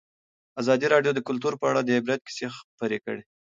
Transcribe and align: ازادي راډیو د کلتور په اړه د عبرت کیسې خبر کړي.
ازادي 0.61 0.87
راډیو 0.93 1.11
د 1.15 1.19
کلتور 1.27 1.53
په 1.57 1.65
اړه 1.71 1.81
د 1.83 1.89
عبرت 1.97 2.19
کیسې 2.27 2.47
خبر 2.55 2.91
کړي. 3.05 3.23